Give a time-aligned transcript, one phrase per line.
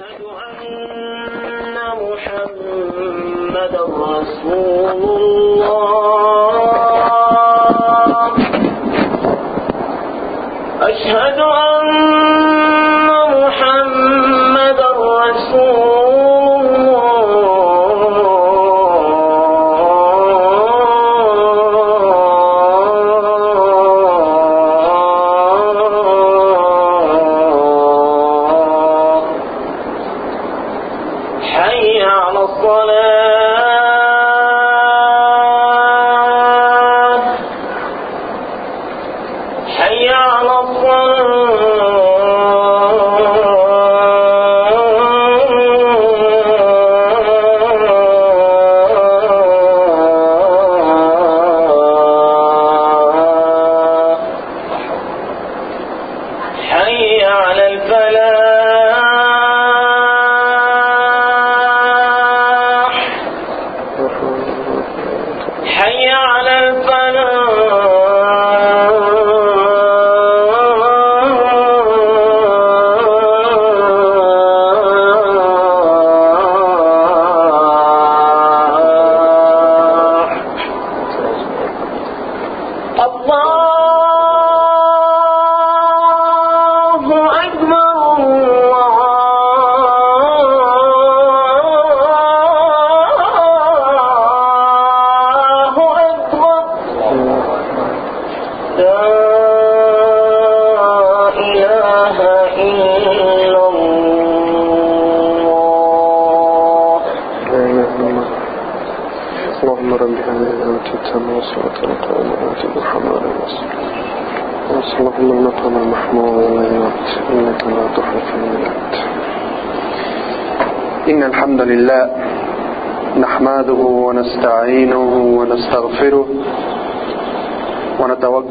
[0.00, 5.99] أشهد أن محمدا رسول الله.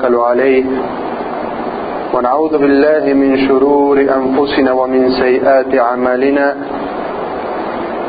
[0.10, 0.66] ونتوكل عليه
[2.14, 6.56] ونعوذ بالله من شرور أنفسنا ومن سيئات أعمالنا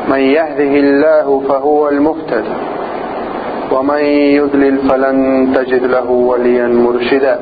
[0.09, 2.45] من يهده الله فهو المهتد
[3.71, 4.01] ومن
[4.39, 5.17] يضلل فلن
[5.55, 7.39] تجد له وليا مرشدا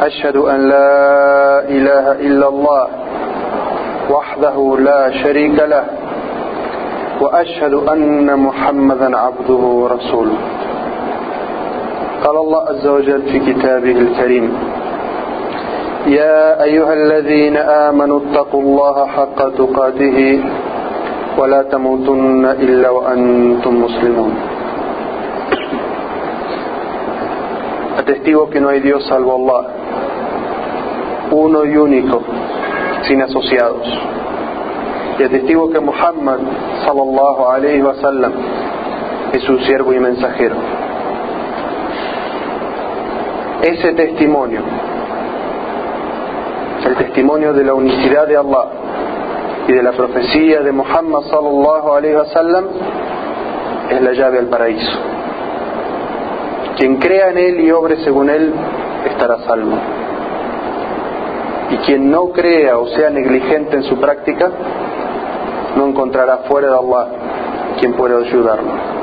[0.00, 2.86] أشهد أن لا إله إلا الله
[4.10, 5.84] وحده لا شريك له
[7.20, 10.38] وأشهد أن محمدا عبده ورسوله
[12.24, 14.52] قال الله عز وجل في كتابه الكريم
[16.06, 20.40] يا أيها الذين آمنوا اتقوا الله حق تقاته
[21.38, 24.34] ولا تموتن إلا وأنتم مسلمون
[27.98, 29.66] Atestigo que no hay Dios salvo Allah,
[31.32, 32.22] uno y único,
[33.08, 33.86] sin asociados.
[35.18, 36.38] Y atestigo que Muhammad
[36.86, 38.32] sallallahu alayhi wa sallam
[39.32, 40.54] es su siervo y mensajero.
[43.62, 44.60] Ese testimonio,
[46.86, 48.66] el testimonio de la unicidad de Allah
[49.66, 52.64] y de la profecía de Muhammad sallallahu alayhi wa sallam,
[53.90, 54.98] es la llave al paraíso.
[56.76, 58.52] Quien crea en él y obre según él
[59.10, 59.76] estará salvo.
[61.70, 64.50] Y quien no crea o sea negligente en su práctica,
[65.76, 67.06] no encontrará fuera de Allah
[67.80, 68.97] quien pueda ayudarlo.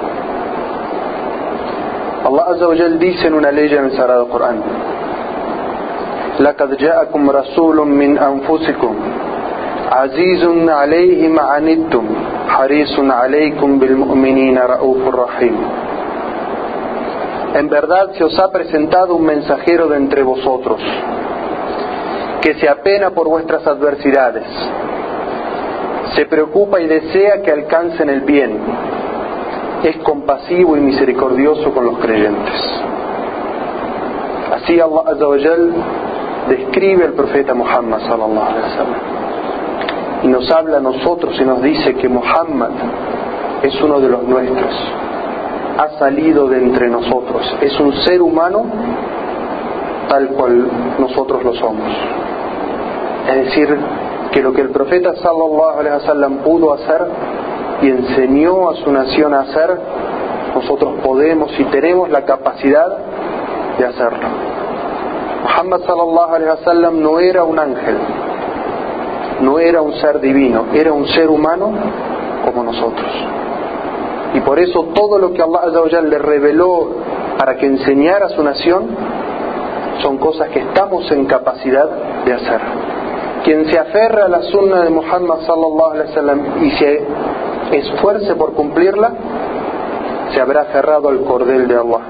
[2.24, 4.62] Allah Azza wa Jal dice en una ley en el Sagrado Corán:
[6.40, 8.94] لقد جاءكم رسول من أنفسكم
[9.92, 12.04] عزيز عليه ما عنتم
[12.48, 15.56] حريص عليكم بالمؤمنين رؤوف رحيم
[17.60, 20.80] En verdad se os ha presentado un mensajero de entre vosotros,
[22.40, 24.46] que se apena por vuestras adversidades,
[26.14, 28.52] se preocupa y desea que alcancen el bien,
[29.83, 32.53] es compasivo y misericordioso con los creyentes.
[34.53, 35.73] Así Allah Azza wa Jal
[36.49, 39.25] describe al profeta Muhammad sallallahu alaihi wasallam
[40.23, 42.71] y nos habla a nosotros y nos dice que Muhammad
[43.63, 44.73] es uno de los nuestros,
[45.77, 48.65] ha salido de entre nosotros, es un ser humano
[50.09, 50.67] tal cual
[50.99, 51.91] nosotros lo somos.
[53.27, 53.77] Es decir,
[54.31, 57.05] que lo que el profeta sallallahu alaihi wasallam pudo hacer
[57.81, 59.77] y enseñó a su nación a hacer,
[60.53, 62.97] nosotros podemos y tenemos la capacidad
[63.77, 64.27] de hacerlo.
[65.43, 67.97] Muhammad sallallahu alaihi wasallam no era un ángel,
[69.41, 71.71] no era un ser divino, era un ser humano
[72.45, 73.11] como nosotros.
[74.33, 76.89] Y por eso todo lo que Allah le reveló
[77.37, 78.87] para que enseñara a su nación
[80.01, 81.89] son cosas que estamos en capacidad
[82.25, 82.61] de hacer.
[83.43, 87.07] Quien se aferra a la sunna de Muhammad sallallahu alaihi wasallam y se
[87.71, 89.11] esfuerce por cumplirla,
[90.33, 92.01] se habrá aferrado al cordel de Allah.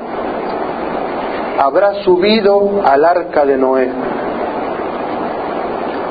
[1.59, 3.89] Habrá subido al arca de Noé.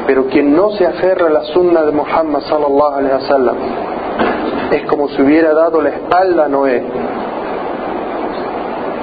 [0.06, 3.56] Pero quien no se aferra a la sunna de Muhammad sallallahu alaihi wasallam
[4.70, 6.82] es como si hubiera dado la espalda a Noé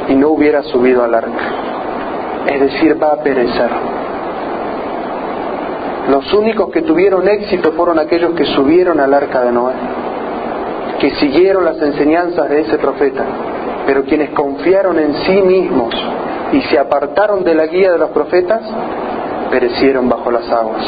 [0.09, 1.45] y no hubiera subido al arca.
[2.47, 3.69] Es decir, va a perecer.
[6.09, 9.73] Los únicos que tuvieron éxito fueron aquellos que subieron al arca de Noé,
[11.01, 13.25] que siguieron las enseñanzas de ese profeta,
[13.87, 15.95] pero quienes confiaron en sí mismos
[16.53, 18.61] y se apartaron de la guía de los profetas,
[19.49, 20.83] perecieron bajo las aguas.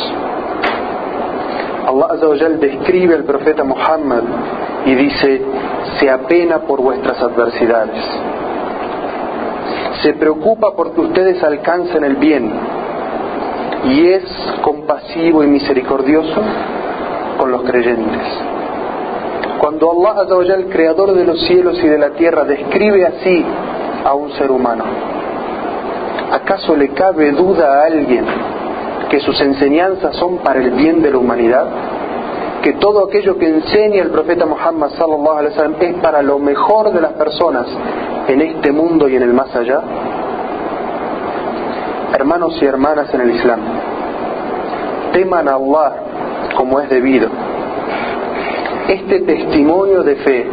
[1.87, 4.21] Allah Azza describe al profeta Muhammad
[4.85, 5.41] y dice,
[5.99, 8.05] se apena por vuestras adversidades.
[10.03, 12.51] Se preocupa porque ustedes alcancen el bien
[13.85, 14.23] y es
[14.61, 16.39] compasivo y misericordioso
[17.39, 18.52] con los creyentes.
[19.63, 23.45] Cuando Allah el creador de los cielos y de la tierra, describe así
[24.03, 24.83] a un ser humano,
[26.33, 28.25] ¿acaso le cabe duda a alguien
[29.09, 31.65] que sus enseñanzas son para el bien de la humanidad?
[32.61, 36.91] que todo aquello que enseña el profeta Muhammad sallallahu alaihi wasallam es para lo mejor
[36.91, 37.65] de las personas
[38.27, 39.81] en este mundo y en el más allá?
[42.13, 43.59] Hermanos y hermanas en el Islam,
[45.13, 45.93] teman a Allah
[46.57, 47.52] como es debido.
[48.87, 50.45] Este testimonio de fe,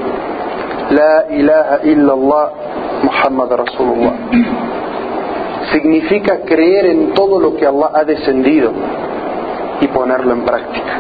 [0.91, 2.51] La ilaha illallah
[3.03, 4.13] Muhammad Rasulullah,
[5.73, 8.73] significa creer en todo lo que Allah ha descendido
[9.81, 10.95] y ponerlo en práctica.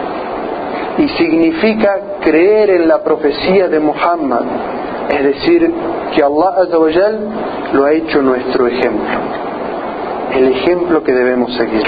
[0.98, 4.42] Y significa creer en la profecía de Muhammad,
[5.10, 5.72] es decir,
[6.14, 7.18] que Allah Azawajal
[7.72, 9.18] lo ha hecho nuestro ejemplo,
[10.34, 11.86] el ejemplo que debemos seguir.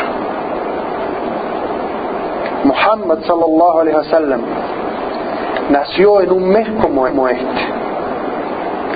[2.65, 4.41] Muhammad sallallahu alaihi wasallam
[5.73, 7.47] nació en un mes como este,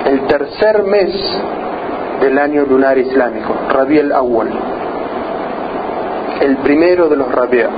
[0.05, 1.11] el tercer mes
[2.21, 4.49] del año lunar islámico, Rabi al-Awwal,
[6.41, 7.69] el primero de los Rabi'a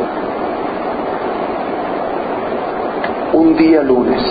[3.33, 4.21] un día lunes.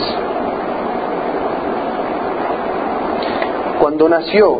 [3.80, 4.58] Cuando nació,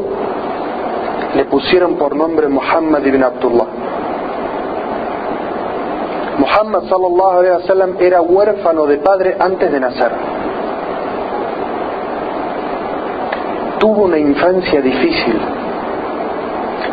[1.35, 3.78] le pusieron por nombre Muhammad ibn Abdullah.
[6.39, 10.13] Muhammad sallallahu alaihi wasallam era huérfano de padre antes de nacer.
[13.79, 15.39] Tuvo una infancia difícil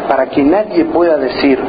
[0.08, 1.60] para que nadie pueda decir,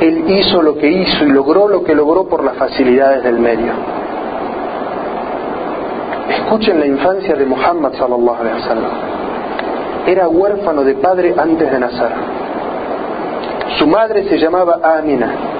[0.00, 3.72] él hizo lo que hizo y logró lo que logró por las facilidades del medio.
[6.30, 8.90] Escuchen la infancia de Muhammad sallallahu alaihi wasallam.
[10.06, 12.10] Era huérfano de padre antes de nacer.
[13.78, 15.57] Su madre se llamaba Amina.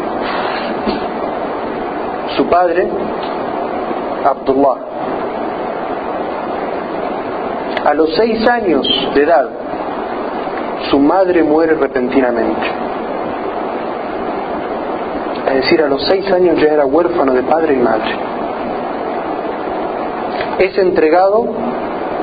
[2.38, 2.88] Su padre,
[4.24, 4.78] Abdullah.
[7.84, 9.48] A los seis años de edad,
[10.90, 12.66] su madre muere repentinamente.
[15.48, 18.28] Es decir, a los seis años ya era huérfano de padre y madre
[20.58, 21.46] es entregado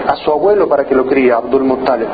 [0.07, 2.07] a su abuelo para que lo cría, Abdul Muttalib.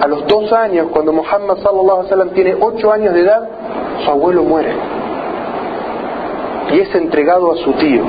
[0.00, 3.48] A los dos años, cuando Muhammad sallallahu alaihi wasallam tiene ocho años de edad,
[4.04, 4.72] su abuelo muere.
[6.70, 8.02] Y es entregado a su tío,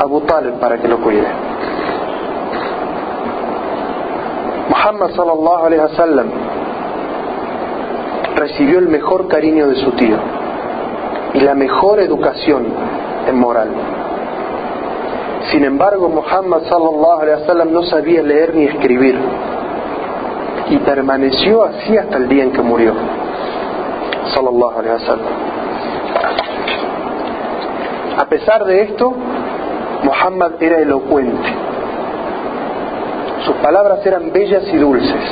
[0.00, 1.26] Abu Talib, para que lo cuide.
[4.68, 6.28] Muhammad sallallahu alaihi wasallam
[8.36, 10.16] recibió el mejor cariño de su tío
[11.34, 12.66] y la mejor educación
[13.26, 13.68] en moral.
[15.50, 19.18] Sin embargo, Muhammad sallallahu alaihi wasallam no sabía leer ni escribir
[20.70, 22.92] y permaneció así hasta el día en que murió.
[24.34, 25.47] Sallallahu alaihi wasallam.
[28.18, 29.12] A pesar de esto,
[30.02, 31.48] Muhammad era elocuente.
[33.46, 35.24] Sus palabras eran bellas y dulces.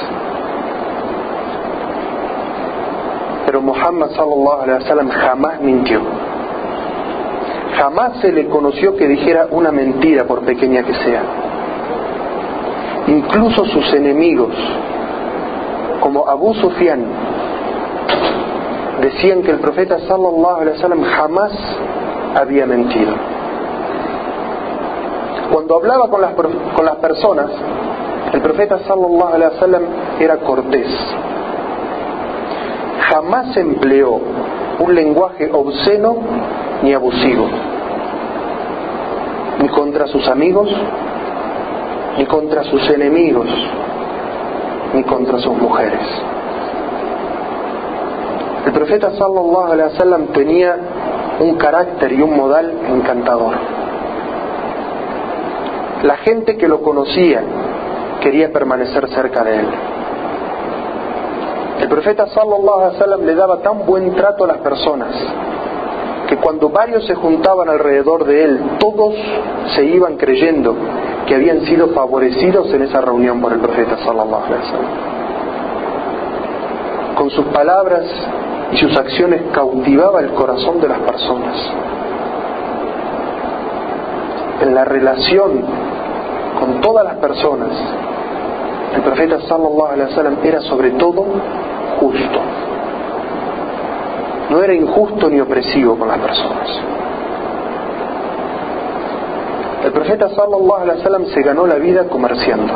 [3.45, 6.01] Pero Muhammad sallallahu alaihi wasallam jamás mintió.
[7.77, 11.23] Jamás se le conoció que dijera una mentira, por pequeña que sea.
[13.09, 14.55] Incluso sus enemigos,
[16.01, 17.05] como Abu Sufyan,
[19.01, 21.53] decían que el profeta sallallahu alaihi wasallam jamás
[22.37, 23.15] había mentido.
[25.53, 27.51] Cuando hablaba con las, con las personas,
[28.33, 29.83] el profeta sallallahu alaihi wasallam
[30.21, 30.89] era cortés.
[33.11, 34.21] Jamás empleó
[34.81, 36.17] un lenguaje obsceno
[36.83, 37.47] ni abusivo,
[39.63, 40.69] ni contra sus amigos,
[42.19, 43.49] ni contra sus enemigos,
[44.93, 46.03] ni contra sus mujeres.
[48.67, 50.77] El profeta sallallahu alaihi wasallam tenía
[51.41, 53.55] un carácter y un modal encantador.
[56.03, 57.43] La gente que lo conocía
[58.21, 59.67] quería permanecer cerca de él.
[61.81, 65.15] El profeta sallallahu alaihi wasallam le daba tan buen trato a las personas
[66.29, 69.15] que cuando varios se juntaban alrededor de él, todos
[69.75, 70.75] se iban creyendo
[71.27, 74.91] que habían sido favorecidos en esa reunión por el profeta sallallahu alaihi wasallam.
[77.17, 78.05] Con sus palabras
[78.73, 81.55] y sus acciones cautivaba el corazón de las personas.
[84.63, 85.65] En la relación
[86.59, 87.71] con todas las personas,
[88.95, 91.25] el profeta sallallahu alaihi wasallam era sobre todo
[92.01, 92.41] justo.
[94.51, 96.81] No era injusto ni opresivo con las personas.
[99.85, 102.73] El profeta sallallahu alaihi wasallam se ganó la vida comerciando.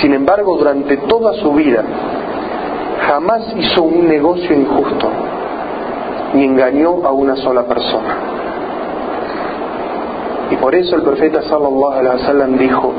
[0.00, 1.84] Sin embargo, durante toda su vida
[3.06, 5.08] jamás hizo un negocio injusto
[6.34, 8.16] ni engañó a una sola persona.
[10.50, 12.92] Y por eso el profeta sallallahu alaihi wasallam dijo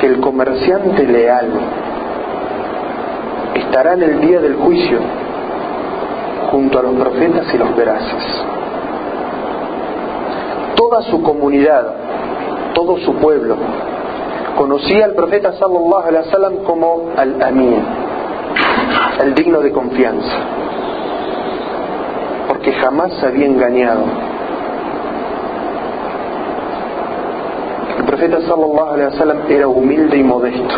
[0.00, 1.48] que el comerciante leal
[3.54, 4.98] estará en el día del juicio
[6.50, 8.44] junto a los profetas y los veraces.
[10.74, 11.94] Toda su comunidad,
[12.74, 13.56] todo su pueblo,
[14.56, 17.82] conocía al profeta sallallahu alaihi wasallam como al-amin,
[19.22, 20.32] el digno de confianza,
[22.48, 24.04] porque jamás se había engañado.
[27.98, 30.74] El profeta sallallahu alaihi wasallam era humilde y modesto.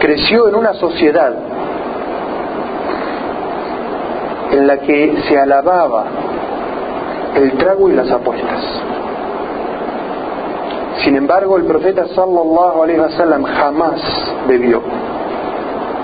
[0.00, 1.34] Creció en una sociedad
[4.52, 6.04] en la que se alababa
[7.34, 8.64] el trago y las apuestas.
[11.04, 14.00] Sin embargo, el profeta sallallahu alaihi wasallam jamás
[14.48, 14.82] bebió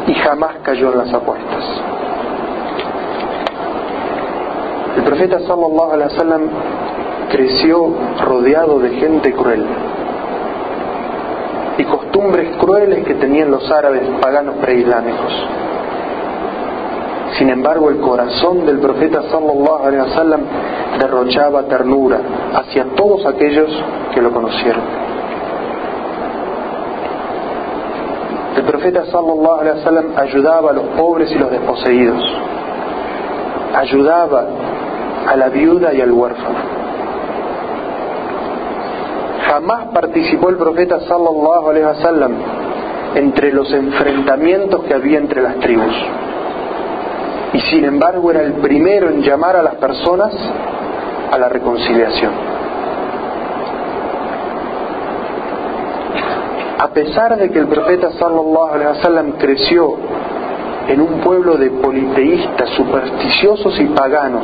[0.06, 1.64] y jamás cayó en las apuestas.
[4.96, 6.42] El profeta sallallahu alaihi wasallam
[7.30, 7.94] creció
[8.24, 9.64] rodeado de gente cruel
[11.78, 15.32] y costumbres crueles que tenían los árabes paganos preislámicos.
[17.38, 20.40] Sin embargo, el corazón del profeta sallallahu alaihi wasallam
[21.00, 22.20] derrochaba ternura
[22.54, 23.70] hacia todos aquellos
[24.14, 24.82] que lo conocieron.
[28.56, 32.22] El profeta sallallahu alaihi wasallam ayudaba a los pobres y los desposeídos.
[33.74, 34.46] Ayudaba
[35.26, 36.58] a la viuda y al huérfano.
[39.48, 42.32] Jamás participó el profeta sallallahu alaihi wasallam
[43.14, 45.94] entre los enfrentamientos que había entre las tribus.
[47.52, 50.32] Y sin embargo era el primero en llamar a las personas
[51.30, 52.32] a la reconciliación.
[56.82, 59.94] A pesar de que el profeta sallallahu alaihi wasallam creció
[60.88, 64.42] en un pueblo de politeístas, supersticiosos y paganos,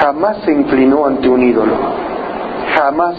[0.00, 1.72] jamás se inclinó ante un ídolo,
[2.78, 3.16] jamás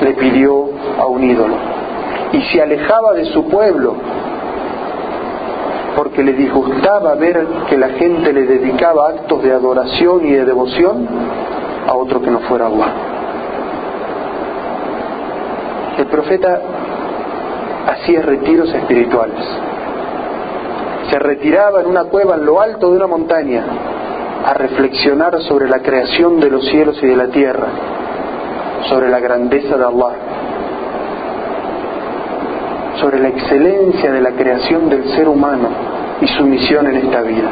[0.00, 1.56] le pidió a un ídolo
[2.30, 3.94] y se alejaba de su pueblo
[5.96, 11.08] porque le disgustaba ver que la gente le dedicaba actos de adoración y de devoción
[11.88, 13.07] a otro que no fuera Allah.
[15.98, 16.60] El profeta
[17.88, 19.44] hacía retiros espirituales.
[21.10, 23.64] Se retiraba en una cueva en lo alto de una montaña
[24.46, 27.66] a reflexionar sobre la creación de los cielos y de la tierra,
[28.88, 30.16] sobre la grandeza de Allah,
[33.00, 35.68] sobre la excelencia de la creación del ser humano
[36.20, 37.50] y su misión en esta vida.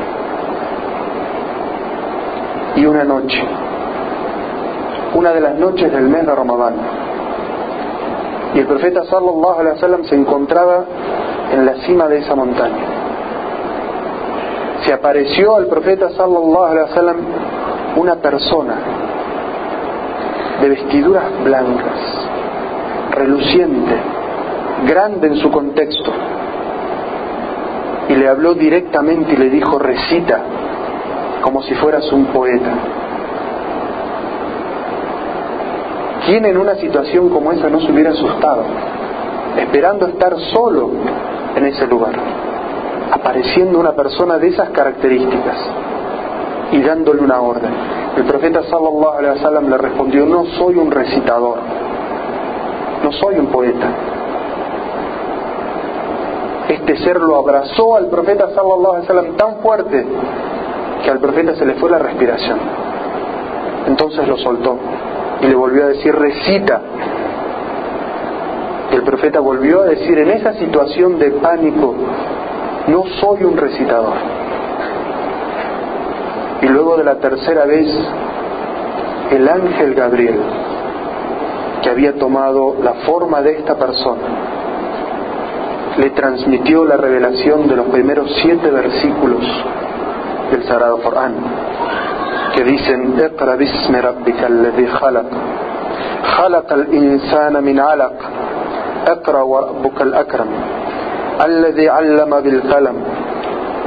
[2.76, 3.43] Y una noche,
[5.15, 6.75] una de las noches del mes de Ramadán,
[8.55, 10.85] y el profeta sallallahu alaihi wasallam se encontraba
[11.53, 12.85] en la cima de esa montaña.
[14.85, 17.17] Se apareció al profeta sallallahu alaihi wasallam
[17.97, 18.75] una persona
[20.61, 22.29] de vestiduras blancas,
[23.11, 23.95] reluciente,
[24.87, 26.12] grande en su contexto,
[28.09, 30.41] y le habló directamente y le dijo, recita
[31.43, 32.73] como si fueras un poeta.
[36.26, 38.64] ¿Quién en una situación como esa no se hubiera asustado,
[39.59, 40.90] esperando estar solo
[41.54, 42.14] en ese lugar,
[43.12, 45.56] apareciendo una persona de esas características
[46.73, 47.71] y dándole una orden?
[48.16, 51.59] El profeta sallallahu alaihi wasallam le respondió, no soy un recitador,
[53.04, 53.87] no soy un poeta,
[56.68, 60.04] este ser lo abrazó al profeta sallallahu alaihi wasallam tan fuerte
[61.04, 62.59] que al profeta se le fue la respiración.
[63.87, 64.76] Entonces lo soltó
[65.43, 66.81] y le volvió a decir, recita.
[68.93, 71.95] El profeta volvió a decir, en esa situación de pánico,
[72.88, 74.14] no soy un recitador.
[76.62, 77.88] Y luego de la tercera vez,
[79.31, 80.40] el ángel Gabriel,
[81.83, 84.23] que había tomado la forma de esta persona,
[85.99, 89.45] le transmitió la revelación de los primeros siete versículos
[90.50, 91.35] del Sagrado Corán,
[92.55, 95.29] que dicen, اقرأ باسم ربك الذي خلق
[96.24, 98.17] خلق الإنسان من علق
[99.08, 100.50] اقرأ وربك الأكرم
[101.46, 102.98] الذي علم بالقلم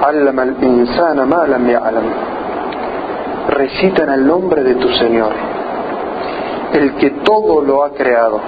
[0.03, 2.07] علم الإنسان ما لم يعلم
[3.49, 5.33] recitan el nombre de tu Señor,
[6.73, 8.41] el que todo lo ha creado.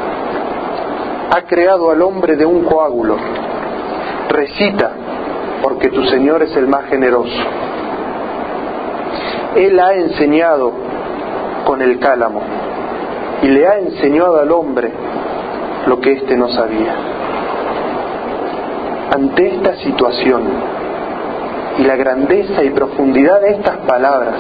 [1.35, 3.17] Ha creado al hombre de un coágulo.
[4.29, 4.91] Recita,
[5.63, 7.43] porque tu Señor es el más generoso.
[9.56, 10.72] Él ha enseñado
[11.66, 12.42] con el cálamo
[13.42, 14.92] y le ha enseñado al hombre
[15.88, 16.96] lo que éste no sabía.
[19.14, 20.44] Ante esta situación
[21.80, 24.36] y la grandeza y profundidad de estas palabras,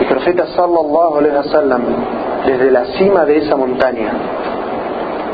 [0.00, 1.82] el profeta sallallahu alaihi wasallam
[2.46, 4.12] desde la cima de esa montaña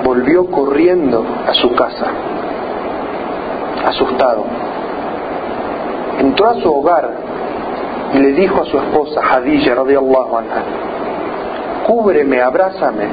[0.05, 2.07] volvió corriendo a su casa,
[3.87, 4.45] asustado.
[6.19, 7.24] Entró a su hogar
[8.15, 10.63] y le dijo a su esposa Hadija radiallahu anha,
[11.87, 13.09] cúbreme, abrázame.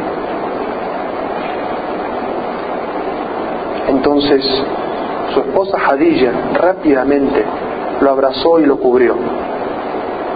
[3.87, 4.43] Entonces
[5.33, 7.43] su esposa Hadija rápidamente
[7.99, 9.15] lo abrazó y lo cubrió,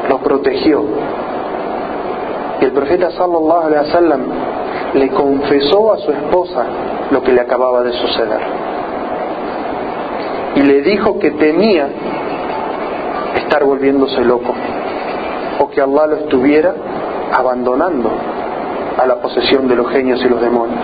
[0.09, 0.83] lo protegió.
[2.61, 4.21] Y el profeta sallallahu alaihi wasallam
[4.95, 6.65] le confesó a su esposa
[7.11, 8.41] lo que le acababa de suceder.
[10.55, 11.89] Y le dijo que temía
[13.55, 14.53] estar volviéndose loco
[15.59, 16.75] o que Allah lo estuviera
[17.31, 18.11] abandonando
[18.97, 20.83] a la posesión de los genios y los demonios.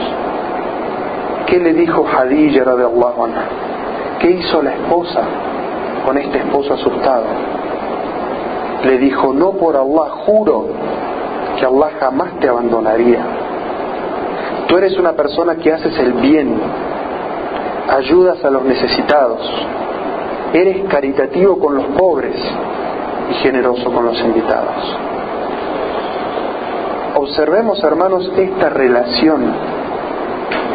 [1.47, 3.43] ¿Qué le dijo Hadija radiallahu anha?
[4.19, 5.21] ¿Qué hizo la esposa
[6.05, 7.25] con este esposo asustado?
[8.85, 10.67] Le dijo, no por Allah, juro
[11.59, 13.19] que Allah jamás te abandonaría.
[14.69, 16.57] Tú eres una persona que haces el bien,
[17.89, 19.41] ayudas a los necesitados,
[20.53, 22.35] eres caritativo con los pobres
[23.31, 24.97] y generoso con los invitados.
[27.15, 29.53] Observemos, hermanos, esta relación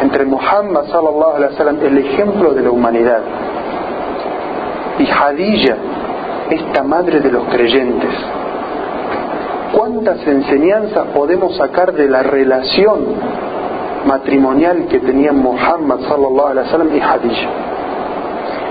[0.01, 3.21] entre Muhammad sallallahu alaihi wasallam, el ejemplo de la humanidad,
[4.99, 5.75] y Hadija,
[6.49, 8.11] esta madre de los creyentes.
[9.73, 13.05] ¿Cuántas enseñanzas podemos sacar de la relación
[14.07, 17.49] matrimonial que tenían Muhammad sallallahu alaihi wasallam y Hadija?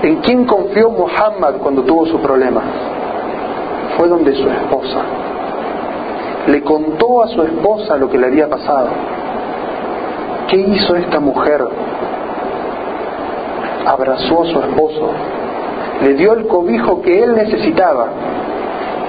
[0.03, 2.61] ¿En quién confió Muhammad cuando tuvo su problema?
[3.97, 4.99] Fue donde su esposa.
[6.47, 8.89] Le contó a su esposa lo que le había pasado.
[10.47, 11.65] ¿Qué hizo esta mujer?
[13.85, 15.09] Abrazó a su esposo,
[16.03, 18.07] le dio el cobijo que él necesitaba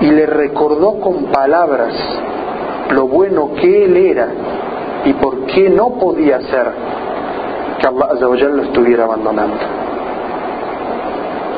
[0.00, 1.94] y le recordó con palabras
[2.90, 4.28] lo bueno que él era
[5.04, 6.72] y por qué no podía ser
[7.78, 9.77] que Allah lo estuviera abandonando.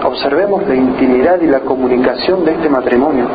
[0.05, 3.27] Observemos la intimidad y la comunicación de este matrimonio.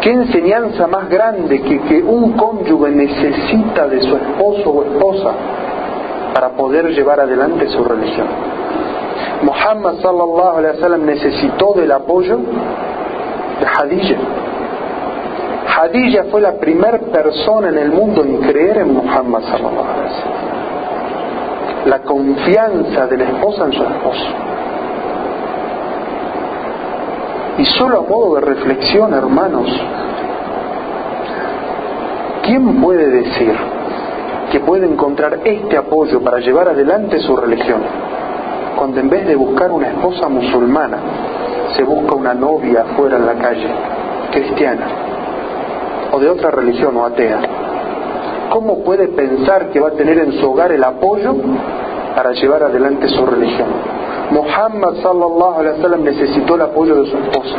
[0.00, 5.32] ¿Qué enseñanza más grande que un cónyuge necesita de su esposo o esposa
[6.32, 8.26] para poder llevar adelante su religión?
[9.42, 14.16] Muhammad sallallahu alaihi wasallam necesitó del apoyo de Hadija.
[15.66, 20.29] Hadija fue la primera persona en el mundo en creer en Muhammad sallallahu alaihi wasallam.
[21.90, 24.26] La confianza de la esposa en su esposo.
[27.58, 29.68] Y solo a modo de reflexión, hermanos,
[32.44, 33.56] ¿quién puede decir
[34.52, 37.80] que puede encontrar este apoyo para llevar adelante su religión
[38.76, 40.98] cuando en vez de buscar una esposa musulmana
[41.76, 43.66] se busca una novia afuera en la calle,
[44.30, 44.86] cristiana,
[46.12, 47.59] o de otra religión o atea?
[48.50, 51.34] ¿Cómo puede pensar que va a tener en su hogar el apoyo
[52.16, 53.68] para llevar adelante su religión?
[54.32, 57.56] Muhammad sallallahu alaihi wasallam necesitó el apoyo de su esposa.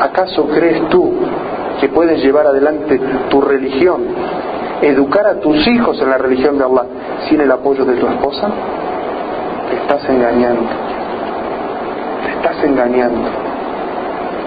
[0.00, 1.12] ¿Acaso crees tú
[1.80, 4.04] que puedes llevar adelante tu religión,
[4.80, 6.84] educar a tus hijos en la religión de Allah
[7.28, 8.48] sin el apoyo de tu esposa?
[9.68, 10.68] Te estás engañando.
[12.24, 13.28] Te estás engañando.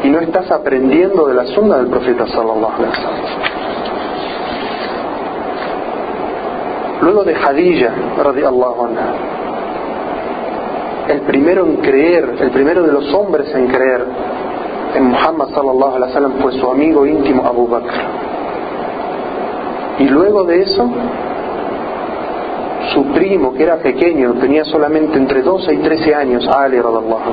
[0.04, 3.61] Y no estás aprendiendo de la sunda del profeta sallallahu alaihi wasallam.
[7.02, 7.90] Luego de Hadija,
[8.24, 9.14] radiallahu anha,
[11.08, 14.06] el primero en creer, el primero de los hombres en creer
[14.96, 17.94] en Muhammad sallallahu alaihi wasallam fue su amigo íntimo Abu Bakr.
[20.00, 20.90] Y luego de eso,
[22.94, 27.32] su primo, que era pequeño, tenía solamente entre 12 y 13 años, Ali radallahu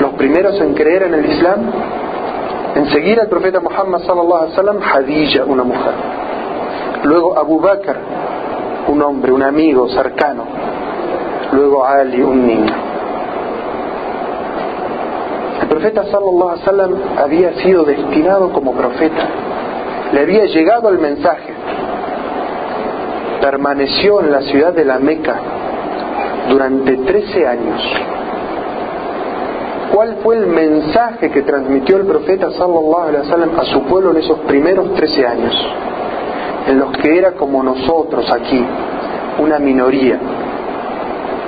[0.00, 1.70] Los primeros en creer en el Islam,
[2.76, 6.17] en seguir al profeta Muhammad sallallahu alaihi wasallam, Hadija, una mujer.
[7.04, 7.96] Luego Abu Bakr,
[8.88, 10.44] un hombre, un amigo cercano.
[11.52, 12.74] Luego Ali, un niño.
[15.62, 19.28] El profeta sallallahu alaihi wasallam había sido destinado como profeta.
[20.12, 21.58] Le había llegado el mensaje
[23.40, 25.36] permaneció en la ciudad de la Meca
[26.50, 27.82] durante 13 años.
[29.92, 34.18] ¿Cuál fue el mensaje que transmitió el profeta sallallahu alaihi wasallam a su pueblo en
[34.18, 35.54] esos primeros 13 años?
[36.68, 38.62] En los que era como nosotros aquí,
[39.38, 40.18] una minoría.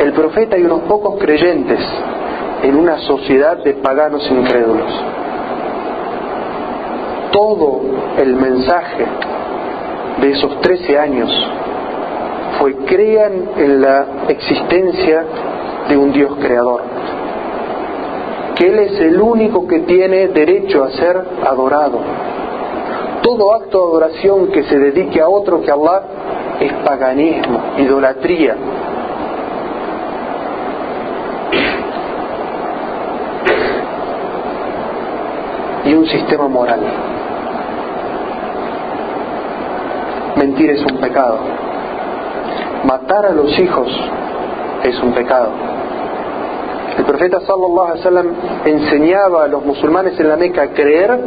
[0.00, 1.78] El profeta y unos pocos creyentes
[2.62, 4.90] en una sociedad de paganos incrédulos.
[7.32, 7.80] Todo
[8.18, 9.04] el mensaje
[10.22, 11.50] de esos 13 años
[12.58, 15.24] fue crean en la existencia
[15.88, 16.82] de un Dios creador,
[18.54, 22.00] que Él es el único que tiene derecho a ser adorado.
[23.40, 26.02] Todo acto de adoración que se dedique a otro que Allah
[26.60, 28.54] es paganismo, idolatría.
[35.86, 36.80] Y un sistema moral.
[40.36, 41.38] Mentir es un pecado
[42.84, 43.88] matar a los hijos
[44.84, 45.48] es un pecado.
[46.98, 48.26] El profeta sallallahu alaihi wasallam
[48.66, 51.18] enseñaba a los musulmanes en la Meca a creer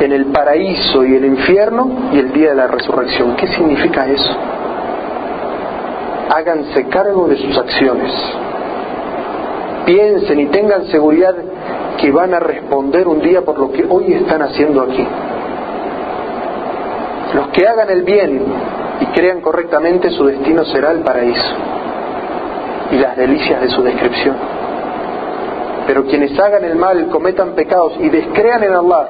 [0.00, 3.36] en el paraíso y el infierno y el día de la resurrección.
[3.36, 4.36] ¿Qué significa eso?
[6.34, 8.12] Háganse cargo de sus acciones.
[9.86, 11.34] Piensen y tengan seguridad
[11.98, 15.06] que van a responder un día por lo que hoy están haciendo aquí.
[17.34, 18.42] Los que hagan el bien
[19.00, 21.54] y crean correctamente, su destino será el paraíso
[22.90, 24.36] y las delicias de su descripción.
[25.86, 29.08] Pero quienes hagan el mal, cometan pecados y descrean en Allah,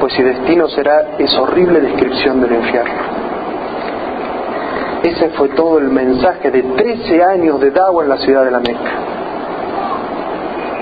[0.00, 3.20] pues su destino será esa horrible descripción del infierno.
[5.02, 8.60] Ese fue todo el mensaje de 13 años de Dawa en la ciudad de la
[8.60, 8.92] Meca.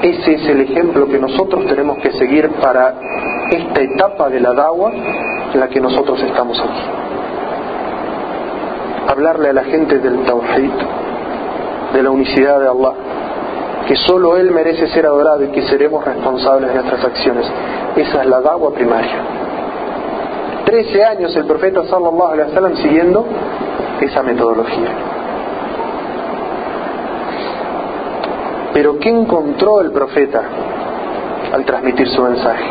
[0.03, 2.95] Ese es el ejemplo que nosotros tenemos que seguir para
[3.51, 4.93] esta etapa de la Dawa
[5.53, 7.09] en la que nosotros estamos aquí
[9.09, 10.71] hablarle a la gente del Tawhid,
[11.95, 12.95] de la unicidad de Allah,
[13.87, 17.47] que solo Él merece ser adorado y que seremos responsables de nuestras acciones.
[17.99, 19.25] Esa es la dagua primaria.
[20.65, 23.27] Trece años el profeta sallallahu alaihi wasallam siguiendo
[24.01, 24.91] esa metodología.
[28.73, 30.43] Pero ¿qué encontró el profeta
[31.53, 32.71] al transmitir su mensaje?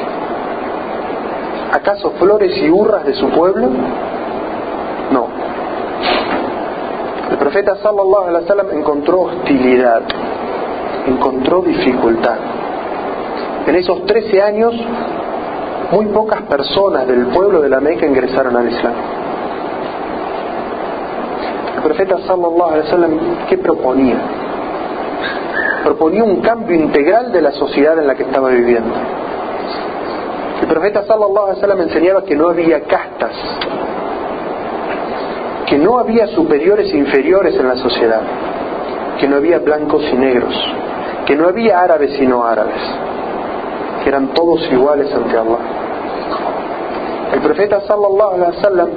[1.73, 3.67] ¿Acaso flores y hurras de su pueblo?
[5.11, 5.27] No.
[7.31, 10.03] El profeta sallallahu alaihi wasallam encontró hostilidad,
[11.05, 12.37] encontró dificultad.
[13.67, 14.73] En esos 13 años,
[15.91, 18.93] muy pocas personas del pueblo de la Meca ingresaron al Islam.
[21.75, 24.15] El profeta sallallahu alaihi wasallam, ¿qué proponía?
[25.83, 28.93] Proponía un cambio integral de la sociedad en la que estaba viviendo.
[30.61, 33.33] El profeta sallallahu alaihi wasallam enseñaba que no había castas,
[35.65, 38.21] que no había superiores e inferiores en la sociedad,
[39.19, 40.55] que no había blancos y negros,
[41.25, 42.81] que no había árabes y no árabes,
[44.07, 45.57] que eran todos iguales ante Allah.
[47.33, 48.89] El profeta sallallahu alaihi wasallam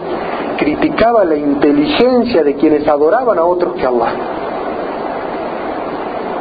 [0.56, 4.12] criticaba la inteligencia de quienes adoraban a otros que Allah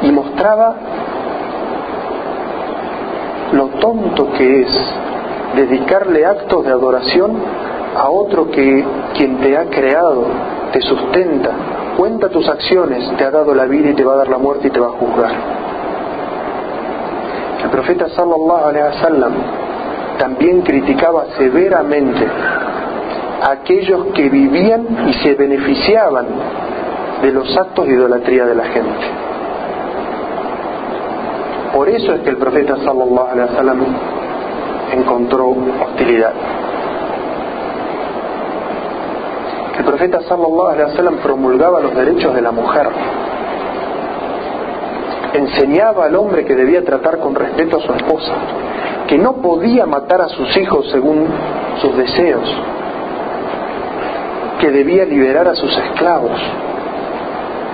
[0.04, 0.76] y mostraba
[3.54, 4.68] lo tonto que es
[5.56, 7.32] dedicarle actos de adoración
[7.98, 10.26] a otro que quien te ha creado,
[10.72, 11.50] te sustenta,
[11.98, 14.68] cuenta tus acciones, te ha dado la vida y te va a dar la muerte
[14.68, 15.69] y te va a juzgar.
[17.70, 19.34] El profeta sallallahu alaihi wasallam
[20.18, 22.26] también criticaba severamente
[23.44, 26.26] a aquellos que vivían y se beneficiaban
[27.22, 29.06] de los actos de idolatría de la gente.
[31.72, 33.80] Por eso es que el profeta sallallahu alaihi wasallam
[34.92, 35.56] encontró
[35.86, 36.34] hostilidad.
[39.78, 42.88] El profeta sallallahu alaihi wasallam promulgaba los derechos de la mujer.
[45.34, 48.34] Enseñaba al hombre que debía tratar con respeto a su esposa,
[49.08, 51.28] que no podía matar a sus hijos según
[51.82, 52.50] sus deseos,
[54.60, 56.40] que debía liberar a sus esclavos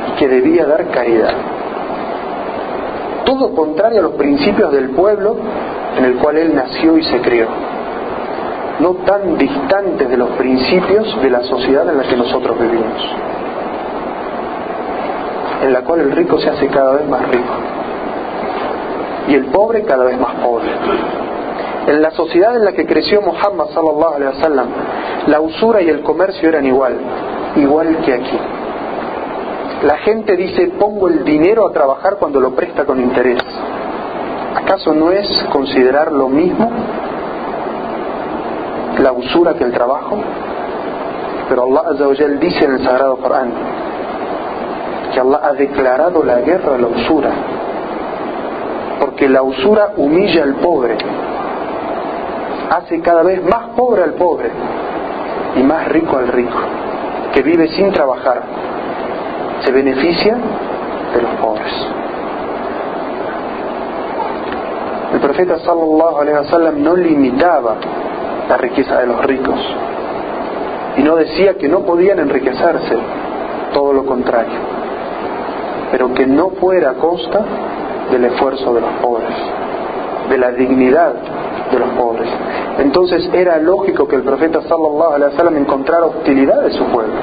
[0.09, 1.33] y que debía dar caridad.
[3.25, 5.35] Todo contrario a los principios del pueblo
[5.97, 7.47] en el cual él nació y se crió.
[8.79, 13.01] no tan distantes de los principios de la sociedad en la que nosotros vivimos,
[15.65, 17.53] en la cual el rico se hace cada vez más rico
[19.27, 20.67] y el pobre cada vez más pobre.
[21.87, 24.67] En la sociedad en la que creció Muhammad sallallahu alaihi wasallam,
[25.27, 26.95] la usura y el comercio eran igual,
[27.55, 28.39] igual que aquí.
[29.83, 33.41] La gente dice, pongo el dinero a trabajar cuando lo presta con interés.
[34.55, 36.71] ¿Acaso no es considerar lo mismo
[38.99, 40.17] la usura que el trabajo?
[41.49, 43.51] Pero Allah Azza dice en el Sagrado Corán
[45.15, 47.31] que Allah ha declarado la guerra a la usura,
[48.99, 50.97] porque la usura humilla al pobre,
[52.69, 54.49] hace cada vez más pobre al pobre
[55.55, 56.57] y más rico al rico,
[57.33, 58.41] que vive sin trabajar,
[59.63, 60.35] se beneficia
[61.13, 61.73] de los pobres.
[65.13, 67.75] El profeta sallallahu alaihi wasallam no limitaba
[68.49, 69.59] la riqueza de los ricos
[70.97, 72.97] y no decía que no podían enriquecerse,
[73.73, 74.84] todo lo contrario,
[75.91, 77.41] pero que no fuera a costa
[78.11, 79.35] del esfuerzo de los pobres,
[80.29, 81.13] de la dignidad
[81.71, 82.29] de los pobres.
[82.79, 87.13] Entonces era lógico que el profeta sallallahu alaihi wasallam encontrara hostilidad de su pueblo.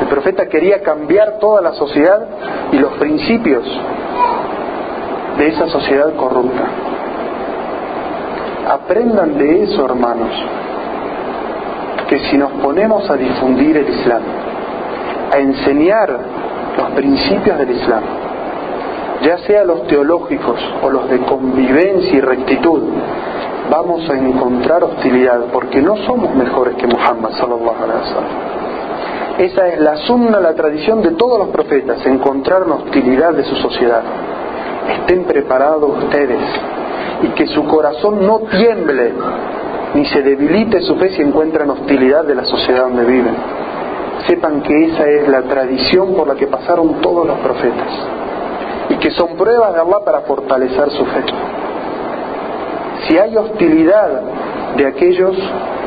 [0.00, 2.26] El profeta quería cambiar toda la sociedad
[2.72, 3.64] y los principios
[5.38, 6.64] de esa sociedad corrupta.
[8.68, 10.30] Aprendan de eso, hermanos,
[12.08, 14.22] que si nos ponemos a difundir el Islam,
[15.32, 16.18] a enseñar
[16.76, 18.02] los principios del Islam,
[19.22, 22.82] ya sea los teológicos o los de convivencia y rectitud,
[23.70, 27.74] vamos a encontrar hostilidad porque no somos mejores que Muhammad sallallahu.
[29.38, 34.02] Esa es la sunna, la tradición de todos los profetas, encontrar hostilidad de su sociedad.
[35.00, 36.40] Estén preparados ustedes
[37.22, 39.12] y que su corazón no tiemble
[39.94, 43.34] ni se debilite su fe si encuentran hostilidad de la sociedad donde viven.
[44.26, 47.92] Sepan que esa es la tradición por la que pasaron todos los profetas
[48.88, 51.24] y que son pruebas de Allah para fortalecer su fe.
[53.06, 54.22] Si hay hostilidad
[54.76, 55.36] de aquellos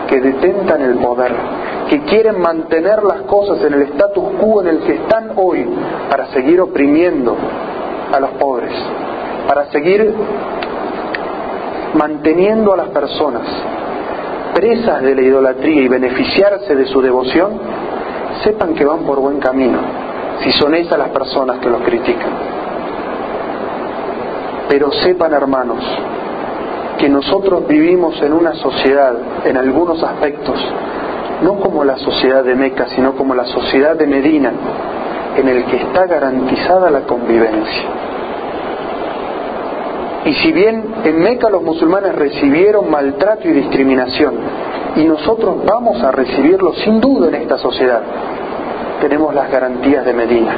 [0.07, 1.33] que detentan el poder,
[1.89, 5.65] que quieren mantener las cosas en el status quo en el que están hoy
[6.09, 7.35] para seguir oprimiendo
[8.13, 8.73] a los pobres,
[9.47, 10.13] para seguir
[11.93, 13.43] manteniendo a las personas
[14.53, 17.59] presas de la idolatría y beneficiarse de su devoción,
[18.43, 19.79] sepan que van por buen camino,
[20.41, 22.31] si son esas las personas que los critican.
[24.69, 25.83] Pero sepan, hermanos,
[26.97, 29.13] que nosotros vivimos en una sociedad,
[29.45, 30.59] en algunos aspectos,
[31.41, 34.51] no como la sociedad de Meca, sino como la sociedad de Medina,
[35.37, 37.83] en el que está garantizada la convivencia.
[40.25, 44.33] Y si bien en Meca los musulmanes recibieron maltrato y discriminación,
[44.97, 48.01] y nosotros vamos a recibirlo sin duda en esta sociedad,
[48.99, 50.55] tenemos las garantías de Medina.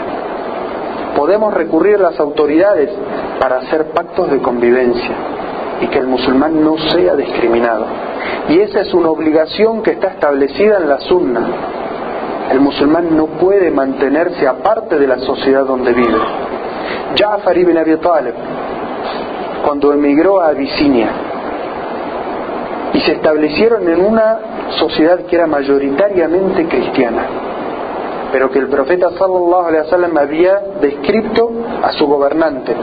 [1.15, 2.89] Podemos recurrir a las autoridades
[3.39, 5.12] para hacer pactos de convivencia
[5.82, 7.86] y que el musulmán no sea discriminado.
[8.47, 11.41] Y esa es una obligación que está establecida en la sunna.
[12.49, 16.17] El musulmán no puede mantenerse aparte de la sociedad donde vive.
[17.15, 18.34] Ja'far ibn Abi Talib,
[19.65, 21.28] cuando emigró a Abisinia
[22.99, 24.39] y se establecieron en una
[24.77, 27.21] sociedad que era mayoritariamente cristiana,
[28.29, 31.49] pero que el profeta sallallahu alaihi wasallam había descrito
[31.81, 32.75] a su gobernante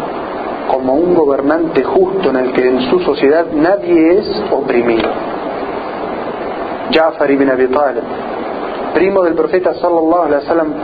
[0.70, 5.10] como un gobernante justo en el que en su sociedad nadie es oprimido.
[6.92, 8.02] Ja'far ibn Abi Talib,
[8.94, 10.74] primo del profeta sallallahu alaihi wasallam,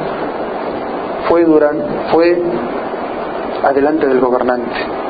[1.29, 2.43] fue durante, fue
[3.65, 5.02] adelante del gobernante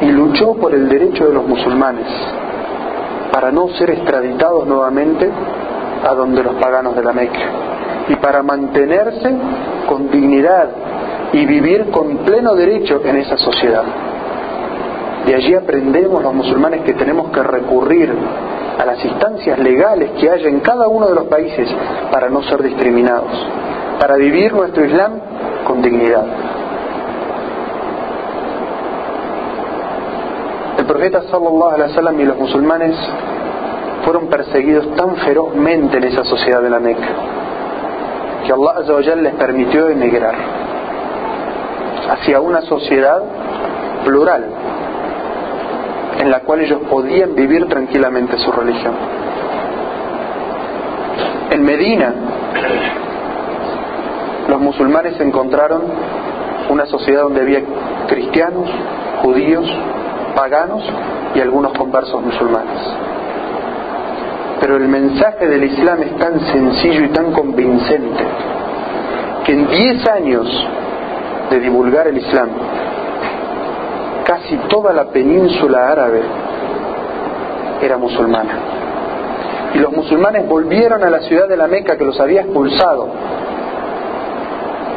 [0.00, 2.06] y luchó por el derecho de los musulmanes
[3.32, 5.30] para no ser extraditados nuevamente
[6.08, 7.40] a donde los paganos de la Meca
[8.08, 9.34] y para mantenerse
[9.88, 10.68] con dignidad
[11.32, 13.84] y vivir con pleno derecho en esa sociedad.
[15.26, 18.14] De allí aprendemos los musulmanes que tenemos que recurrir
[18.78, 21.68] a las instancias legales que haya en cada uno de los países
[22.12, 23.32] para no ser discriminados,
[23.98, 25.12] para vivir nuestro Islam
[25.66, 26.24] con dignidad.
[30.84, 32.94] El profeta sallallahu alaihi wasallam y los musulmanes
[34.04, 37.08] fueron perseguidos tan ferozmente en esa sociedad de la Meca
[38.44, 40.34] que Allah les permitió emigrar
[42.10, 43.22] hacia una sociedad
[44.04, 44.44] plural
[46.20, 48.92] en la cual ellos podían vivir tranquilamente su religión.
[51.50, 52.12] En Medina,
[54.50, 55.80] los musulmanes encontraron
[56.68, 57.62] una sociedad donde había
[58.06, 58.68] cristianos,
[59.22, 59.66] judíos,
[60.34, 60.82] paganos
[61.34, 62.80] y algunos conversos musulmanes.
[64.60, 68.24] Pero el mensaje del Islam es tan sencillo y tan convincente
[69.44, 70.66] que en 10 años
[71.50, 72.48] de divulgar el Islam,
[74.24, 76.22] casi toda la península árabe
[77.82, 78.54] era musulmana.
[79.74, 83.08] Y los musulmanes volvieron a la ciudad de la Meca que los había expulsado,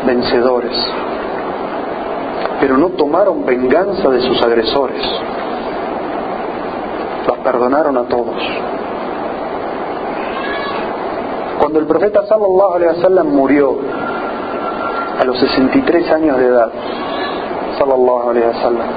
[0.06, 0.74] vencedores.
[2.68, 5.02] Pero no tomaron venganza de sus agresores.
[7.26, 8.36] Los perdonaron a todos.
[11.60, 13.78] Cuando el profeta sallallahu alaihi wasallam murió
[15.18, 16.70] a los 63 años de edad,
[17.80, 18.88] sallallahu alaihi wasallam,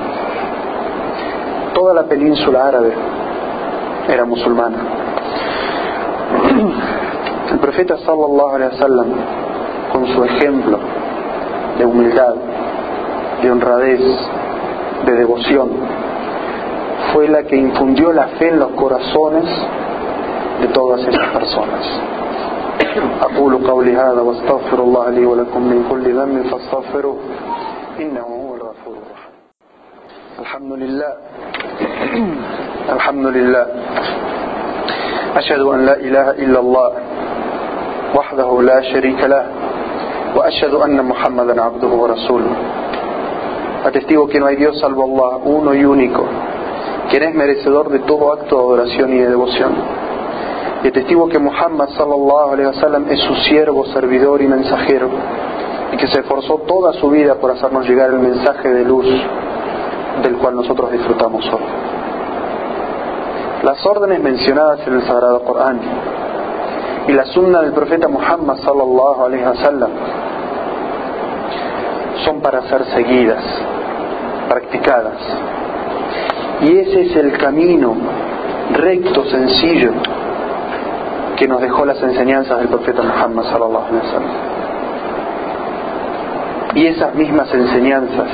[1.72, 2.92] toda la península árabe
[4.08, 4.78] era musulmana.
[7.52, 9.06] El profeta sallallahu alaihi wasallam
[9.92, 10.76] con su ejemplo
[11.78, 12.34] de humildad,
[13.42, 14.00] de honradez,
[15.06, 15.68] de devoción,
[17.12, 19.44] fue la que infundió la fe en los corazones
[20.60, 21.84] de todas esas personas.
[30.40, 31.12] الحمد لله
[32.96, 33.66] الحمد لله
[35.36, 36.88] أشهد أن لا إله إلا الله
[38.14, 39.44] وحده لا شريك له
[40.36, 40.74] وأشهد
[41.12, 42.54] محمدا عبده ورسوله
[43.84, 46.24] Atestigo que no hay Dios salvo Allah, uno y único,
[47.10, 49.72] quien es merecedor de todo acto de adoración y de devoción.
[50.84, 55.08] Y atestigo que Muhammad sallallahu alaihi wasallam es su siervo, servidor y mensajero,
[55.92, 59.06] y que se esforzó toda su vida por hacernos llegar el mensaje de luz
[60.22, 61.62] del cual nosotros disfrutamos hoy.
[63.62, 65.80] Las órdenes mencionadas en el Sagrado Corán
[67.08, 69.90] y la sunna del profeta Muhammad sallallahu alaihi wasallam
[72.30, 73.42] son para ser seguidas,
[74.48, 75.18] practicadas.
[76.62, 77.94] Y ese es el camino
[78.72, 79.92] recto, sencillo,
[81.36, 84.30] que nos dejó las enseñanzas del profeta Muhammad sallallahu alaihi wasallam.
[86.74, 88.28] Y esas mismas enseñanzas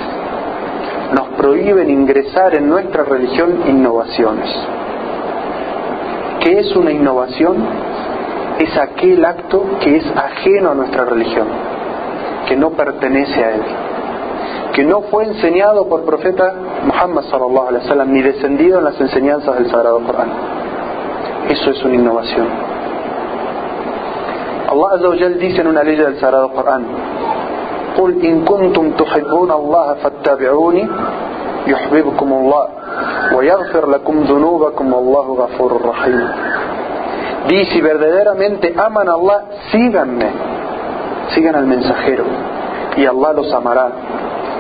[1.15, 4.51] nos prohíben ingresar en nuestra religión innovaciones.
[6.41, 7.57] ¿Qué es una innovación?
[8.59, 11.47] Es aquel acto que es ajeno a nuestra religión,
[12.47, 13.63] que no pertenece a él,
[14.77, 16.53] que no fue enseñado por profeta
[16.85, 20.29] Muhammad sallallahu alaihi wasallam ni descendido en las enseñanzas del Sagrado Corán.
[21.49, 22.47] Eso es una innovación.
[24.69, 26.85] Allah Azza dice en una ley del Sagrado Corán:
[27.97, 30.87] "Qul in kuntum tuhibbuna Allah fattabi'uni
[31.67, 32.69] yuhibbukum Allah
[33.35, 36.21] wa yaghfir lakum dhunubakum wallahu ghafurur rahim."
[37.49, 39.41] Di si verdaderamente aman a Allah,
[39.73, 40.31] síganme.
[41.33, 42.25] Sigan al mensajero
[42.97, 43.89] y Allah los amará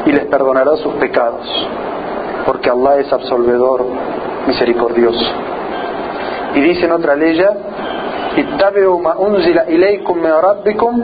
[0.05, 1.47] y les perdonará sus pecados,
[2.45, 3.85] porque Allah es absolvedor,
[4.47, 5.25] misericordioso.
[6.55, 7.39] Y dice en otra ley,
[8.37, 11.03] اتبعوا ما أنزل إليكم من ربكم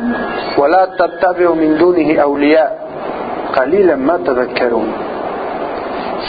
[0.58, 2.72] ولا تتبعوا من دونه أولياء
[3.56, 4.88] قليلا ما تذكرون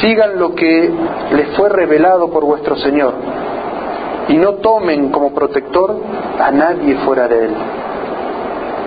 [0.01, 0.93] sigan lo que
[1.33, 3.15] les fue revelado por vuestro Señor
[4.29, 5.97] y no tomen como protector
[6.39, 7.55] a nadie fuera de él.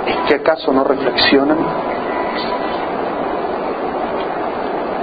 [0.08, 1.58] ¿Es que acaso no reflexionan?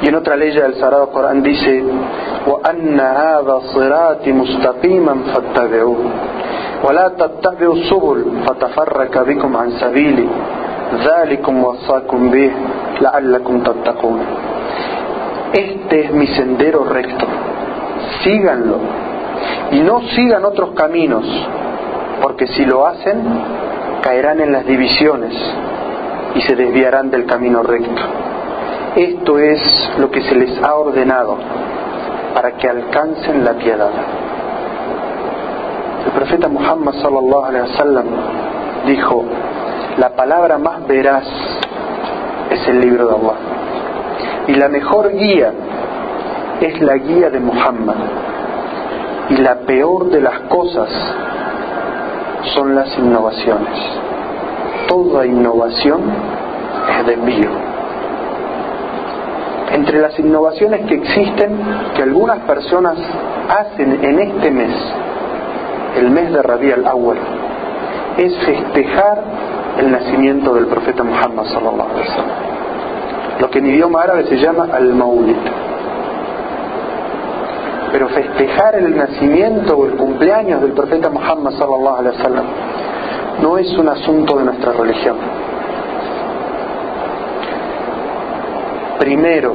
[0.02, 1.82] Y en otra ley del Sagrado Corán dice,
[2.46, 5.98] وَأَنَّ هَذَا صِرَاطِ مُسْتَقِيمًا فَاتَّبِعُوهُ
[6.84, 10.28] ولا تتبعوا السبل فتفرق بكم عن سبيلي
[10.94, 12.50] ذلكم وصاكم به
[13.00, 14.20] لعلكم تتقون
[15.52, 17.26] Este es mi sendero recto.
[18.22, 18.76] Síganlo.
[19.72, 21.24] Y no sigan otros caminos,
[22.22, 23.22] porque si lo hacen,
[24.02, 25.34] caerán en las divisiones
[26.34, 28.02] y se desviarán del camino recto.
[28.95, 29.59] Esto es
[29.97, 31.37] lo que se les ha ordenado
[32.35, 33.89] para que alcancen la piedad.
[36.05, 38.05] El profeta Muhammad sallallahu alaihi wasallam
[38.85, 39.25] dijo,
[39.97, 41.25] la palabra más veraz
[42.51, 43.37] es el libro de Allah.
[44.47, 45.51] Y la mejor guía
[46.61, 47.95] es la guía de Muhammad.
[49.29, 50.89] Y la peor de las cosas
[52.53, 53.79] son las innovaciones.
[54.87, 56.01] Toda innovación
[56.99, 57.62] es de envío.
[59.83, 61.57] Entre las innovaciones que existen,
[61.93, 62.95] que algunas personas
[63.49, 64.71] hacen en este mes,
[65.97, 67.17] el mes de Rabi al-Awwal,
[68.17, 69.21] es festejar
[69.77, 72.37] el nacimiento del profeta Muhammad sallallahu alaihi wasallam.
[73.41, 75.35] Lo que en idioma árabe se llama al-Maulid.
[77.91, 82.45] Pero festejar el nacimiento o el cumpleaños del profeta Muhammad sallallahu alaihi wasallam
[83.41, 85.17] no es un asunto de nuestra religión.
[89.03, 89.53] Primero,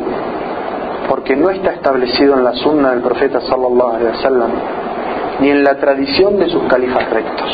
[1.08, 4.50] porque no está establecido en la sunna del profeta sallallahu alaihi wasallam
[5.40, 7.48] ni en la tradición de sus califas rectos.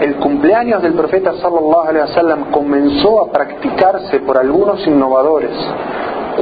[0.00, 5.52] El cumpleaños del profeta sallallahu alaihi wasallam comenzó a practicarse por algunos innovadores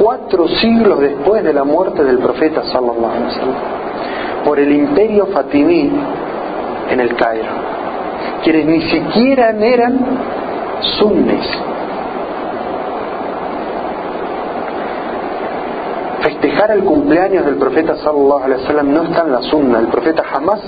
[0.01, 3.55] cuatro siglos después de la muerte del profeta sallallahu alaihi wasallam
[4.43, 5.91] por el imperio fatimí
[6.89, 7.51] en el Cairo,
[8.43, 9.99] quienes ni siquiera eran
[10.97, 11.74] sunnis.
[16.65, 20.23] Festejar el cumpleaños del profeta sallallahu alaihi wasallam no está en la sunna, el profeta
[20.23, 20.59] jamás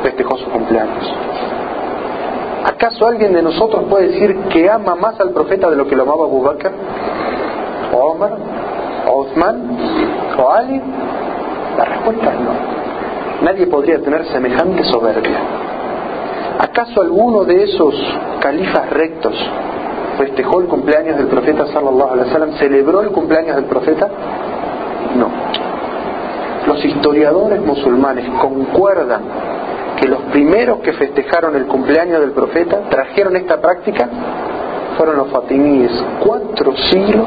[0.00, 1.12] festejó su cumpleaños.
[2.66, 6.04] ¿Acaso alguien de nosotros puede decir que ama más al profeta de lo que lo
[6.04, 6.70] amaba Abu Bakr?
[7.92, 8.30] ¿O Omar?
[9.08, 9.76] ¿O Uthman?
[10.38, 10.80] ¿O Ali?
[11.76, 12.52] La respuesta es no.
[13.42, 15.38] Nadie podría tener semejante soberbia.
[16.60, 17.94] ¿Acaso alguno de esos
[18.40, 19.34] califas rectos
[20.16, 22.52] festejó el cumpleaños del profeta sallallahu alaihi wasallam?
[22.52, 24.08] ¿Celebró el cumpleaños del profeta?
[25.16, 25.39] No.
[26.70, 29.22] Los historiadores musulmanes concuerdan
[30.00, 34.08] que los primeros que festejaron el cumpleaños del profeta trajeron esta práctica
[34.96, 35.90] fueron los fatimíes,
[36.24, 37.26] cuatro siglos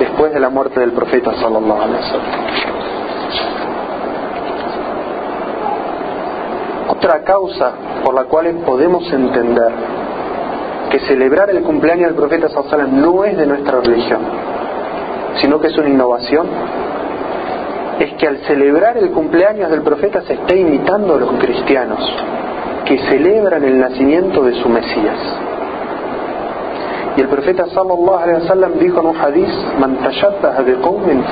[0.00, 2.26] después de la muerte del profeta sallallahu alaihi wasallam.
[6.88, 7.70] Otra causa
[8.02, 9.70] por la cual podemos entender
[10.90, 14.22] que celebrar el cumpleaños del profeta sallallahu alaihi wasallam no es de nuestra religión,
[15.40, 16.48] sino que es una innovación,
[17.98, 21.98] es que al celebrar el cumpleaños del profeta se está imitando a los cristianos
[22.84, 25.18] que celebran el nacimiento de su Mesías.
[27.16, 29.98] Y el profeta sallallahu alaihi wasallam dijo en un hadith, "Man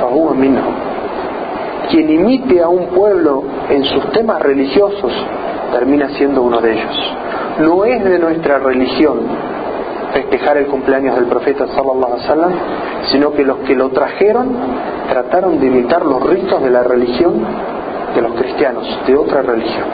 [0.01, 0.75] fahuwa minhum."
[1.91, 5.13] Quien imite a un pueblo en sus temas religiosos
[5.71, 7.17] termina siendo uno de ellos.
[7.61, 9.21] No es de nuestra religión
[10.15, 12.53] festejar el cumpleaños del profeta sallallahu alaihi wasallam,
[13.11, 14.49] sino que los que lo trajeron
[15.11, 17.35] trataron de imitar los ritos de la religión
[18.15, 19.87] de los cristianos, de otra religión.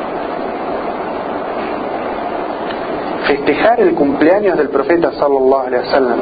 [3.26, 6.20] Festejar el cumpleaños del profeta sallallahu alaihi wasallam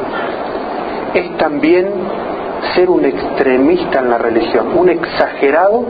[1.14, 1.88] es también
[2.74, 5.84] ser un extremista en la religión, un exagerado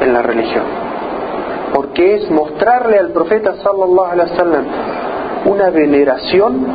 [0.00, 0.64] en la religión.
[1.72, 4.64] Porque es mostrarle al profeta sallallahu alaihi wasallam
[5.46, 6.66] una veneración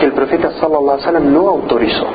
[0.00, 2.06] que el profeta sallallahu alaihi wasallam no autorizó.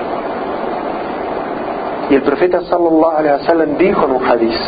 [2.09, 4.59] Y el profeta sallallahu alaihi wasallam dijo en un hadiz,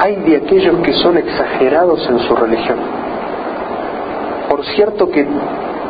[0.00, 2.78] hay de aquellos que son exagerados en su religión.
[4.48, 5.24] Por cierto que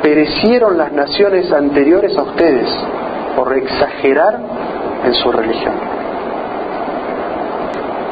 [0.02, 2.68] perecieron las naciones anteriores a ustedes
[3.34, 4.40] por exagerar
[5.04, 5.74] en su religión.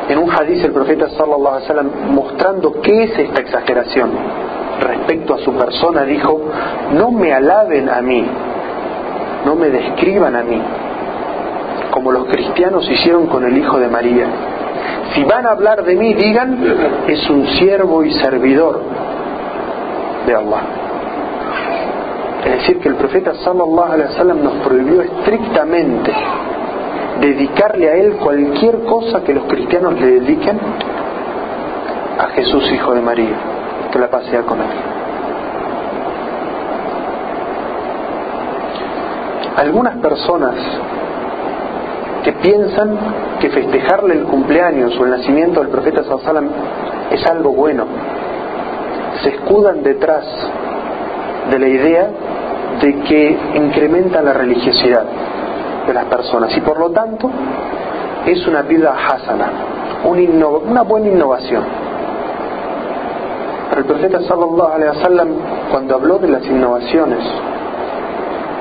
[0.08, 4.45] En un hadiz el profeta sallallahu alaihi wasallam mostrando qué es esta exageración
[4.80, 6.40] respecto a su persona dijo,
[6.92, 8.26] no me alaben a mí,
[9.44, 10.60] no me describan a mí,
[11.90, 14.26] como los cristianos hicieron con el Hijo de María.
[15.14, 16.58] Si van a hablar de mí, digan,
[17.06, 18.80] es un siervo y servidor
[20.26, 20.62] de Allah.
[22.44, 26.12] Es decir, que el profeta sallallahu alaihi wasallam nos prohibió estrictamente
[27.20, 30.58] dedicarle a él cualquier cosa que los cristianos le dediquen
[32.18, 33.36] a Jesús, Hijo de María,
[33.90, 34.66] que la pasea con él.
[39.56, 40.54] Algunas personas
[42.22, 42.96] que piensan
[43.40, 46.02] que festejarle el cumpleaños o el nacimiento del profeta
[47.10, 47.86] es algo bueno,
[49.22, 50.24] se escudan detrás
[51.50, 52.10] de la idea
[52.82, 55.04] de que incrementa la religiosidad
[55.86, 57.30] de las personas y por lo tanto
[58.26, 59.50] es una vida hasana,
[60.04, 61.85] una buena innovación.
[63.76, 65.28] El profeta sallallahu alaihi wasallam
[65.70, 67.22] cuando habló de las innovaciones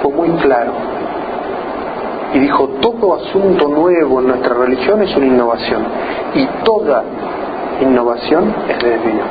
[0.01, 0.74] fue muy claro
[2.34, 5.84] y dijo todo asunto nuevo en nuestra religión es una innovación
[6.34, 7.03] y toda
[7.80, 9.24] innovación es desvío.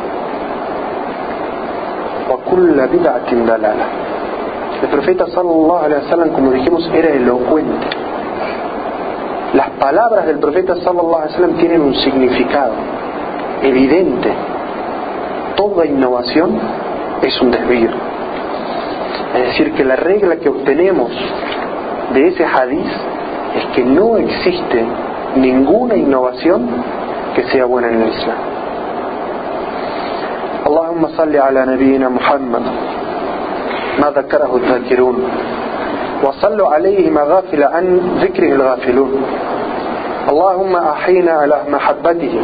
[4.83, 7.87] El profeta sallallahu alaihi wasallam como dijimos era elocuente.
[9.53, 12.73] Las palabras del profeta sallallahu alaihi wasallam tienen un significado
[13.63, 14.33] evidente
[15.56, 16.60] toda innovación
[17.22, 17.90] es un desvío
[19.36, 21.12] es decir que la regla que obtenemos
[22.14, 22.88] de ese hadiz
[23.56, 24.84] es que no existe
[25.36, 26.68] ninguna innovación
[27.36, 28.38] que sea buena en el Islam
[30.70, 32.66] اللهم صل على نبينا محمد
[34.02, 35.18] ما ذكره الذاكرون
[36.24, 37.86] وصلوا عليه ما غافل عن
[38.22, 39.12] ذكره الغافلون
[40.30, 42.36] اللهم أحينا على محبته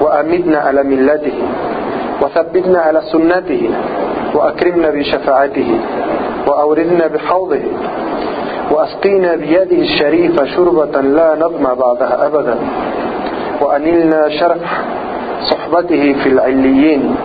[0.00, 1.38] وأمدنا على ملته
[2.21, 3.69] وثبتنا على سنته
[4.35, 5.79] وأكرمنا بشفاعته
[6.47, 7.59] وأوردنا بحوضه
[8.71, 12.55] وأسقينا بيده الشريفة شربة لا نظمى بعدها أبدا
[13.61, 14.61] وأنلنا شرف
[15.51, 17.15] صحبته في العليين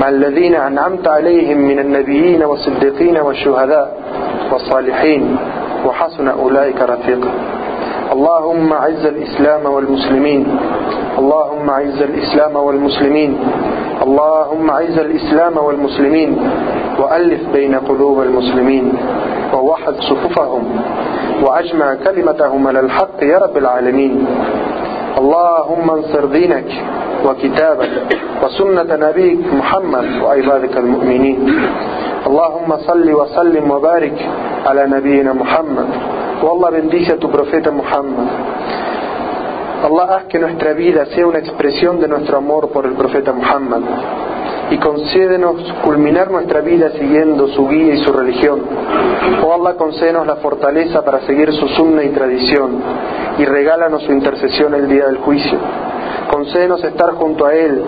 [0.00, 3.96] مع الذين أنعمت عليهم من النبيين والصديقين والشهداء
[4.52, 5.36] والصالحين
[5.86, 7.30] وحسن أولئك رفيقا.
[8.12, 10.58] اللهم عز الإسلام والمسلمين
[11.18, 13.38] اللهم عز الإسلام والمسلمين
[14.02, 16.30] اللهم عز الإسلام والمسلمين
[16.98, 18.92] وألف بين قلوب المسلمين
[19.54, 20.64] ووحد صفوفهم
[21.42, 24.26] وأجمع كلمتهم على الحق يا رب العالمين.
[25.18, 26.70] اللهم انصر دينك
[27.26, 27.90] وكتابك
[28.42, 31.38] وسنة نبيك محمد وعبادك المؤمنين.
[32.26, 34.18] اللهم صل وسلم وبارك
[34.66, 35.88] على نبينا محمد.
[36.42, 38.28] والله bendice a Muhammad
[39.82, 43.82] Allah haz que nuestra vida sea una expresión de nuestro amor por el profeta Muhammad
[44.70, 45.54] y concédenos
[45.84, 48.60] culminar nuestra vida siguiendo su guía y su religión.
[49.42, 52.82] Oh Allah, concédenos la fortaleza para seguir su sunna y tradición
[53.38, 55.58] y regálanos su intercesión el día del juicio.
[56.30, 57.82] Concédenos estar junto a Él,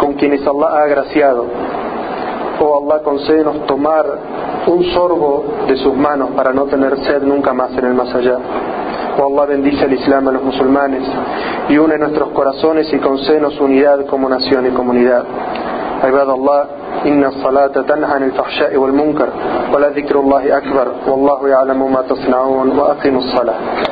[0.00, 1.46] con quienes Allah ha agraciado.
[2.60, 4.06] Oh Allah, concédenos tomar
[4.66, 8.38] un sorbo de sus manos para no tener sed nunca más en el más allá.
[9.19, 11.03] Oh Allah, bendice al Islam a los musulmanes
[11.69, 15.25] y une nuestros corazones y concédenos unidad como nación y comunidad.
[16.01, 16.65] عباد الله
[17.05, 19.29] إن الصلاة تنهى عن الفحشاء والمنكر
[19.73, 23.55] ولذكر الله أكبر والله يعلم ما تصنعون وأقيموا الصلاة